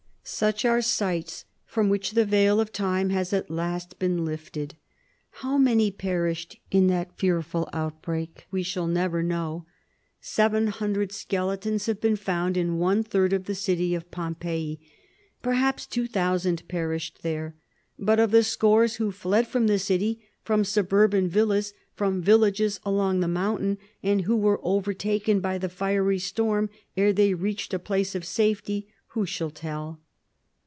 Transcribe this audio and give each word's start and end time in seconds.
Such 0.23 0.63
are 0.65 0.83
sights 0.83 1.43
from 1.65 1.89
which 1.89 2.11
the 2.11 2.23
veil 2.25 2.61
of 2.61 2.71
time 2.71 3.09
has 3.09 3.33
at 3.33 3.49
last 3.51 3.97
been 3.97 4.23
lifted. 4.23 4.75
How 5.31 5.57
many 5.57 5.89
perished 5.89 6.57
in 6.69 6.87
that 6.87 7.17
fearful 7.17 7.67
outbreak 7.73 8.45
we 8.51 8.61
shall 8.63 8.87
never 8.87 9.23
know. 9.23 9.65
Seven 10.21 10.67
hundred 10.67 11.11
skeletons 11.11 11.87
have 11.87 11.99
been 11.99 12.15
found 12.15 12.55
in 12.55 12.77
one 12.77 13.03
third 13.03 13.33
of 13.33 13.43
the 13.45 13.55
city 13.55 13.93
of 13.95 14.11
Pompeii. 14.11 14.79
Perhaps 15.41 15.87
two 15.87 16.07
thousand 16.07 16.65
perished 16.67 17.23
there. 17.23 17.55
But 17.97 18.19
of 18.19 18.31
the 18.31 18.43
scores 18.43 18.97
who 18.97 19.11
fled 19.11 19.47
from 19.47 19.65
the 19.65 19.79
city, 19.79 20.21
from 20.43 20.63
suburban 20.63 21.29
villas, 21.29 21.73
from 21.95 22.21
villages 22.21 22.79
along 22.85 23.19
the 23.19 23.27
mountain, 23.27 23.79
and 24.03 24.21
who 24.21 24.37
were 24.37 24.61
overtaken 24.63 25.39
by 25.41 25.57
the 25.57 25.67
fiery 25.67 26.19
storm 26.19 26.69
ere 26.95 27.11
they 27.11 27.33
reached 27.33 27.73
a 27.73 27.79
place 27.79 28.13
of 28.15 28.23
safety, 28.23 28.87
who 29.07 29.25
shall 29.25 29.49
tell? 29.49 29.99